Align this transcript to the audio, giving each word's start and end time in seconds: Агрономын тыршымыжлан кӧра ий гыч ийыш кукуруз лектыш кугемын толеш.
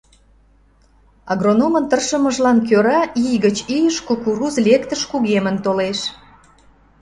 Агрономын 1.31 1.85
тыршымыжлан 1.89 2.57
кӧра 2.67 2.99
ий 3.25 3.35
гыч 3.45 3.57
ийыш 3.75 3.97
кукуруз 4.07 4.55
лектыш 4.65 5.01
кугемын 5.11 5.57
толеш. 5.65 5.99